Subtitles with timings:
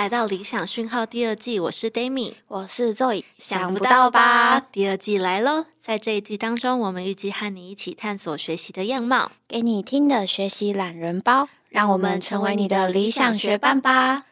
[0.00, 3.22] 来到理想讯号第二季，我是 Dami，我是 Zoe。
[3.36, 4.58] 想不到吧？
[4.72, 5.66] 第二季来喽！
[5.78, 14.24] 在这一季当中，我们预计和你一起探索学习的样貌，给你听的学习懒人包，让我们成为你的理想学伴吧。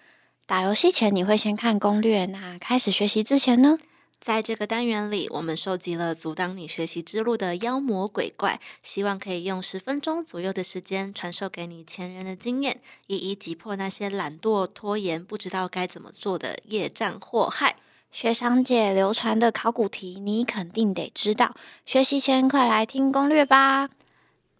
[0.46, 3.76] 打游戏前你会先看攻略，那开始学习之前呢？
[4.20, 17.76] 在这个单元里，我们收集了阻挡你学习之路的妖魔鬼怪，希望可以用十分钟左右的时间传授给你前人的经验，一一击破那些懒惰、拖延、不知道该怎么做的业障祸害。
[18.10, 21.54] 学长姐流传的考古题，你肯定得知道。
[21.86, 23.88] 学习前快来听攻略吧。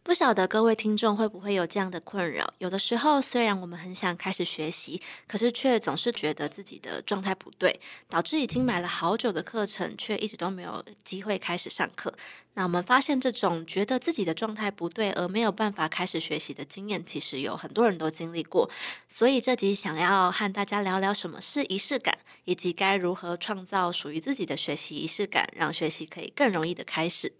[0.09, 2.55] 不晓得各位听众会不会有这样的困扰？
[2.57, 12.11] 有的时候，虽然我们很想开始学习，可是却总是觉得自己的状态不对，导致已经买了好久的课程，却一直都没有机会开始上课。
[12.55, 18.71] 那我们发现，这种觉得自己的状态不对而没有办法开始学习的经验，其实有很多人都经历过。
[19.11, 27.35] 所以这集想要和大家聊聊什么是仪式感，以及该如何创造属于自己的学习仪式感，让学习可以更容易的开始。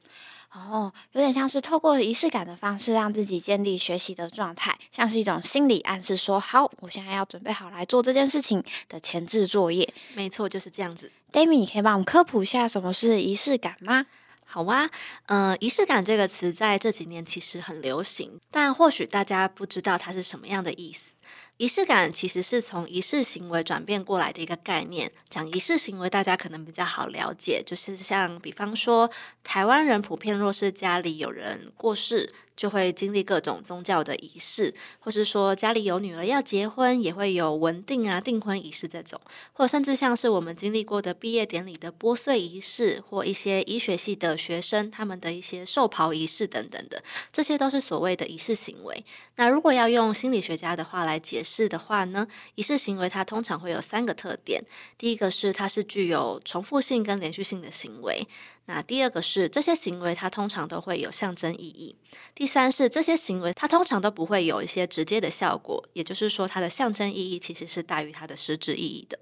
[0.53, 9.93] 哦，有点像是透过仪式感的方式，让自己建立学习的状态，像是一种心理暗示，说好，我现在要准备好来做这件事情的前置作业。
[10.15, 11.13] 没错，就是这样子。
[11.31, 14.07] Dami，你可以帮我们科普一下什么是仪式感吗？
[14.47, 14.89] 好啊，
[15.27, 21.13] 嗯，仪式感这个词在这几年其实很流行，但或许大家不知道它是什么样的意思。
[21.59, 25.11] 仪式感其实是从仪式行为转变过来的一个概念。
[25.29, 29.11] 讲仪式行为，大家可能比较好了解，就是像比方说，
[29.43, 32.31] 台湾人普遍若是家里有人过世。
[32.59, 39.21] 就会经历各种宗教的仪式，或是说家里有女儿要结婚，也会有文定啊、订婚仪式这种，
[39.53, 47.01] 或甚至像是我们经历过的毕业典礼的拨穗仪式，或一些医学系的学生他们的一些寿袍仪式等等的，
[47.33, 49.05] 这些都是所谓的仪式行为。
[49.37, 54.63] 那如果要用心理学家的话来解是的话呢，仪式行为它通常会有三个特点，
[54.99, 58.29] 第一个是它是具有重复性跟连续性的行为。
[58.67, 61.97] 那第二个是这些行为，它通常都会有象征意义。
[62.35, 69.19] 第三是这些行为，它通常都不会有一些直接的效果，也就是说，它的象征意义其实是大于它的实质意义的。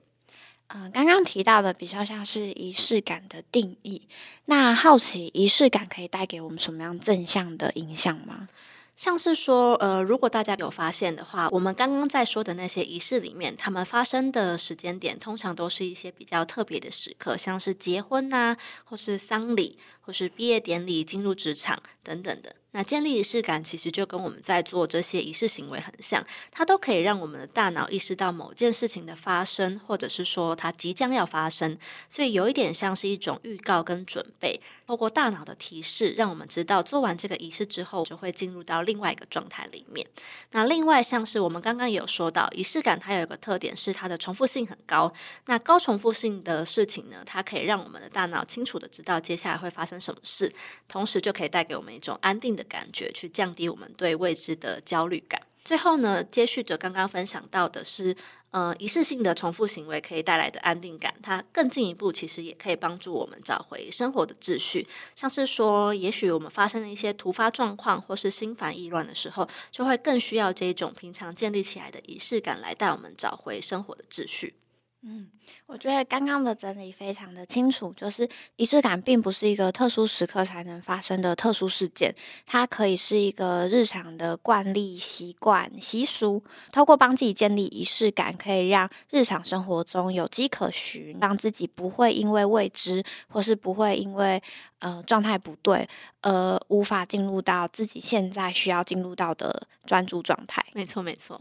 [0.69, 4.09] 嗯，刚刚提到的比较像是仪式感的定义。
[4.47, 8.49] 那好奇仪式感可以带给我们什么样正向的影响吗？
[8.97, 22.57] 像是说，呃，如果大家有发现的话，我们刚刚在说的那些仪式里面，他们发生的时间点，通常都是一些比较特别的时刻，像是结婚呐，或是丧礼，或是毕业典礼、进入职场等等的。
[22.77, 31.79] 那建立仪式感，其实就跟我们在做这些仪式行为很像，它都可以让我们的大脑意识到某件事情的发生，或者是说它即将要发生，
[32.11, 34.61] 所以有一点像是一种预告跟准备。
[34.87, 40.07] 透过大脑的提示，让我们知道做完这个仪式之后，就会进入到另外一个状态里面。
[40.53, 45.11] 那另外像是我们刚刚有说到，仪式感它有一个特点是它的重复性很高。
[45.47, 50.55] 那高重复性的事情呢，它可以让我们的大脑清楚的知道接下来会发生什么事，
[50.87, 52.66] 同时就可以带给我们一种安定的。
[52.67, 55.41] 感觉去降低我们对未知的焦虑感。
[55.65, 58.15] 最后呢，接续着刚刚分享到的是，
[58.53, 61.13] 呃，仪式性的重复行为可以带来的安定感。
[61.21, 64.87] 它更进一步，其实也可以帮助我们找回生活的秩序。
[65.17, 74.55] 像是说，也许我们发生了一些突发状况，或是心烦意乱的时候，就会更需要这一种平常建立起来的仪式感来带我们找回生活的秩序。
[75.03, 75.31] 嗯，
[75.67, 82.13] 我觉得刚刚的整理非常的清楚，就是仪式感并不是一个特殊时刻才能发生的特殊事件，
[82.45, 86.43] 它可以是一个日常的惯例、习惯、习俗。
[86.73, 94.43] 透过帮自己建立仪式感，可以让日常生活中有迹可循，让自己不会因为未知，或是不会因为
[94.81, 95.89] 呃状态不对，
[96.23, 100.65] 而无法进入到自己现在需要进入到的专注状态。
[100.73, 101.41] 没错，没错。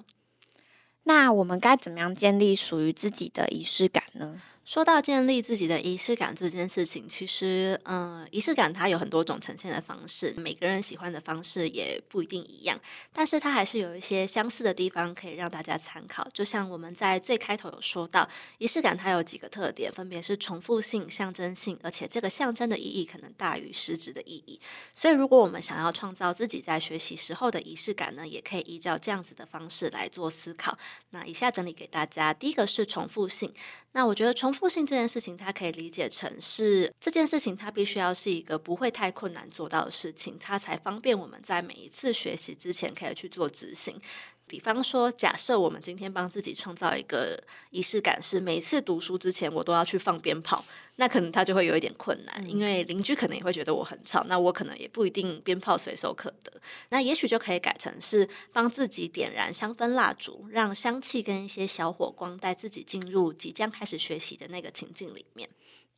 [1.07, 4.41] 那我们该怎么样建立属于自己的仪式感呢？
[4.65, 12.79] 说到建立自己的仪式感这件事情，其实，嗯，仪式感它有很多种呈现的方式，每个人喜欢的方式也不一定一样，
[13.13, 16.27] 但是它还是有一些相似的地方可以让大家参考。
[16.33, 18.27] 就像我们在最开头有说到，
[18.57, 24.59] 仪式感它有几个特点，分别是重复性、象征性，而且这个象征的意义可能大于实质的意义。
[24.95, 30.75] 所以，如果我们想要创造自己在学习时候的仪式感呢，也可以依照这样子的方式来做思考。
[31.11, 33.53] 那以下整理给大家，第一个是重复性。
[33.91, 43.99] 那我觉得重复性这件事情，它可以理解成是这件事情，它必须要是一个不会太困难做到的事情，它才方便我们在每一次学习之前可以去做执行。
[44.47, 50.63] 比方说，假设我们今天帮自己创造一个仪式感，是每次读书之前我都要去放鞭炮。
[50.97, 56.53] 那可能他就会有一点困难，因为邻居可能也会觉得我很吵，那我可能也不一定鞭炮随手可得。
[56.89, 65.49] 那也许就可以改成是帮自己点燃香氛蜡烛，让香气跟一些小火光带自己进入即将开始学习的那个情境里面。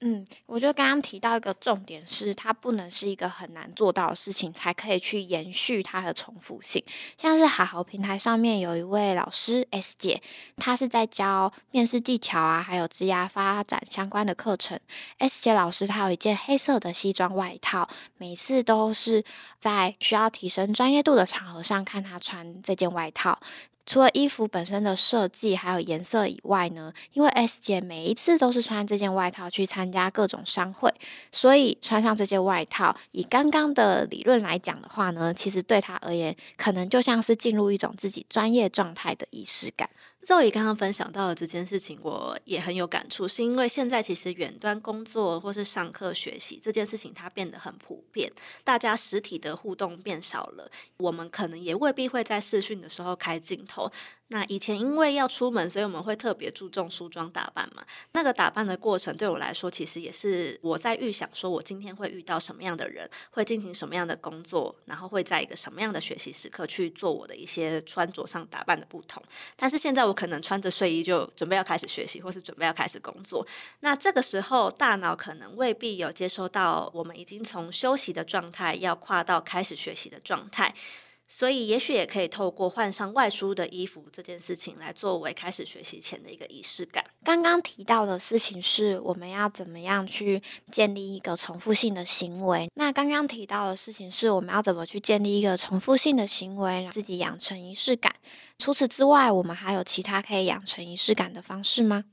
[0.02, 6.84] 嗯，我觉得刚刚提到一个重点是，它不能是一个很难做到的事情，才可以去延续它的重复性。
[7.18, 10.22] 像是好好平台上面有一位老师 S 姐，
[10.56, 14.80] 她是在教面试技巧啊，还有职涯发展相关的课程。
[15.18, 19.24] S 姐老师她有一件黑色的西装外套，每次都是
[19.58, 23.40] 在需要提升专业度的场合上看她穿这件外套。
[23.88, 30.94] 除了衣服本身的设计还有颜色以外呢，因为 S 姐每一次都是穿这件外套去参加各种商会，
[31.31, 39.89] 所以穿上这件外套，以刚刚的理论来讲的话呢，其实对她而言，可能就像是进入一种自己专业状态的仪式感。
[40.27, 48.29] 肉姨刚刚分享到的这件事情，我也很有感触，是因为现在其实远端工作或是上课学习这件事情，它变得很普遍，
[48.62, 53.89] 大家实体的互动变少了，我们可能也未必会在视讯的时候开镜头。
[54.29, 57.81] 那以前因为要出门，所以我们会特别注重梳妆打扮嘛。
[58.12, 69.24] 那个打扮的过程对我来说，其实也是我在预想，说我今天会遇到什么样的人，会进行什么样的工作，然后会在一个什么样的学习时刻去做我的一些穿着上打扮的不同。
[69.56, 73.46] 但是现在我可能穿着睡衣就准备要开始学习，或是准备要开始工作。
[73.81, 80.74] 那这个时候，大脑可能未必有接收到我们已经从休息的状态要跨到开始学习的状态。
[81.29, 87.03] 所以，也许也可以透过换上外出的衣服这件事情，来作为开始学习前的一个仪式感。
[87.24, 90.41] 刚刚提到的事情是，我们要怎么样去
[90.71, 92.69] 建立一个重复性的行为？
[92.75, 98.15] 那刚刚提到的事情是，我们要怎么去建立一个重复性的行为，让自己养成仪式感？
[98.57, 102.06] 除此之外，我们还有其他可以养成仪式感的方式吗？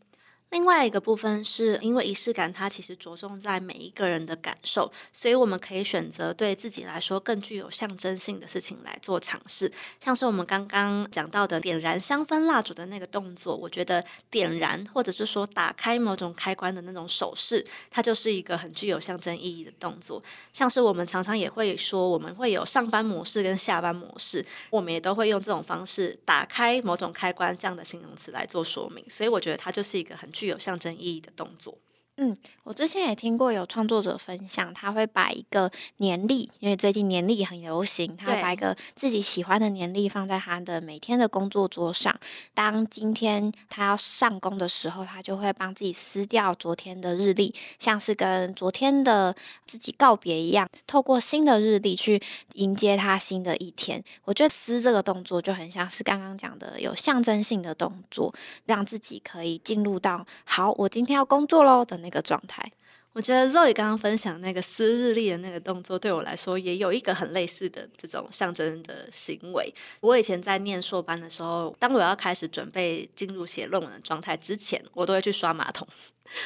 [0.50, 9.70] 另外一个部分是因为仪式感，它其实着重在每一个人的感受，所以我们可以选择对自己来说更具有象征性的事情来做尝试。
[9.98, 20.22] 像是我们刚刚讲到的点燃香氛蜡烛的那个动作，我觉得点燃或者是说打开某种开关的那种手势，它就是一个很具有象征意义的动作。
[20.52, 29.04] 像是我们常常也会说，我们会有上班模式跟下班模式，我们也都会用这种方式打开某种开关这样的形容词来做说明。
[29.10, 31.78] 所以我觉得它就是一个很具具有象征意义的动作。
[32.16, 32.32] 嗯，
[32.62, 42.16] 我之前也听过有创作者分享，他会把一个年历，因为最近年历很流行，他会把一个自己喜欢的年历放在他的每天的工作桌上。
[42.54, 49.34] 当今天他要上工的时候，他就会帮自己撕掉昨天的日历，像是跟昨天的
[49.66, 52.22] 自己告别一样，透过新的日历去
[52.52, 54.00] 迎接他新的一天。
[54.24, 58.32] 我觉得撕这个动作就很像是刚刚讲的有象征性的动作，
[58.66, 62.03] 让自己可以进入到好，我今天要工作喽的。
[62.04, 62.70] 那个状态，
[63.14, 69.72] 我觉得 Zoe 刚刚分享那个撕日历的那个动作，对我来说也有一个很类似的这种象征的行为。
[70.00, 75.86] 我以前在念硕班的时候，当我要开始准备进入写论文的状态之前，我都会去刷马桶，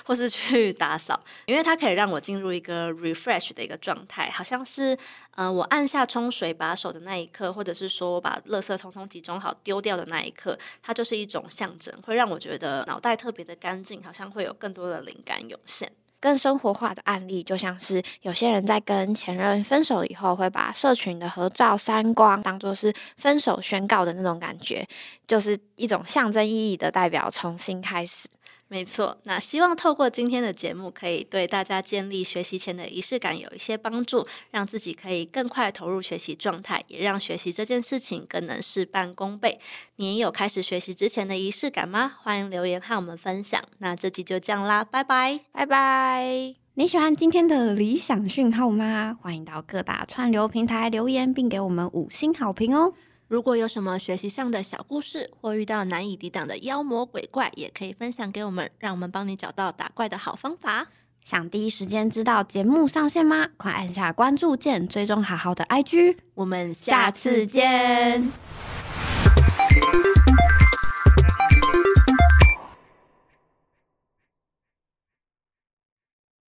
[0.05, 4.95] 或是去打扫，因为它可以让我进入一个 refresh 的一个状态，好像是
[5.37, 15.91] 嗯，我按下冲水把手的那一刻，或者是说我把垃圾通通集中好丢掉的那一刻，它就是一种象征，会让我觉得脑袋特别的干净，好像会有更多的灵感涌现。
[16.21, 24.87] 更生活化的案例，就像是有些人在跟前任分手以后，会把社群的合照删光，当做是分手宣告的那种感觉，
[25.27, 28.29] 就是一种象征意义的代表，重新开始。
[28.71, 39.59] 没错，那希望透过今天的节目，可以对大家建立学习前的仪式感有一些帮助，让自己可以更快投入学习状态，也让学习这件事情更能事半功倍。
[39.97, 42.17] 你有开始学习之前的仪式感吗？
[42.23, 43.59] 欢迎留言和我们分享。
[43.79, 46.55] 那这集就这样啦，拜拜，拜拜。
[46.75, 49.17] 你喜欢今天的理想讯号吗？
[49.23, 52.93] 欢迎到各大串流平台留言，并给我们五星好评哦。
[53.29, 60.87] 如果有什么学习上的小故事，或遇到难以抵挡的妖魔鬼怪，也可以分享给我们，让我们帮你找到打怪的好方法。
[61.25, 63.49] 想第一时间知道节目上线吗？
[63.59, 66.17] 快按下关注键，追踪好好的 IG。
[66.35, 68.58] 我们下次见。